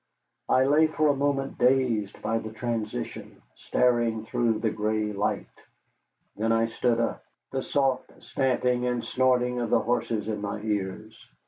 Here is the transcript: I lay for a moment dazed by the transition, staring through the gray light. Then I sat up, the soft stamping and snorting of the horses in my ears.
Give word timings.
I 0.49 0.65
lay 0.65 0.87
for 0.87 1.09
a 1.09 1.15
moment 1.15 1.59
dazed 1.59 2.23
by 2.23 2.39
the 2.39 2.51
transition, 2.51 3.39
staring 3.53 4.25
through 4.25 4.57
the 4.57 4.71
gray 4.71 5.13
light. 5.13 5.45
Then 6.35 6.51
I 6.51 6.65
sat 6.65 6.99
up, 6.99 7.23
the 7.51 7.61
soft 7.61 8.09
stamping 8.23 8.87
and 8.87 9.05
snorting 9.05 9.59
of 9.59 9.69
the 9.69 9.79
horses 9.81 10.27
in 10.27 10.41
my 10.41 10.59
ears. 10.61 11.23